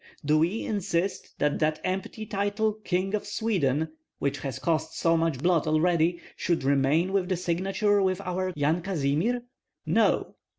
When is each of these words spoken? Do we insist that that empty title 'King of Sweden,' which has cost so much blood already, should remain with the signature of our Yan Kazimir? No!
Do 0.25 0.39
we 0.39 0.63
insist 0.65 1.37
that 1.37 1.59
that 1.59 1.79
empty 1.83 2.25
title 2.25 2.73
'King 2.73 3.13
of 3.13 3.27
Sweden,' 3.27 3.89
which 4.17 4.39
has 4.39 4.57
cost 4.57 4.97
so 4.97 5.15
much 5.15 5.37
blood 5.37 5.67
already, 5.67 6.19
should 6.35 6.63
remain 6.63 7.13
with 7.13 7.29
the 7.29 7.37
signature 7.37 7.99
of 7.99 8.19
our 8.21 8.51
Yan 8.55 8.81
Kazimir? 8.81 9.43
No! 9.85 10.37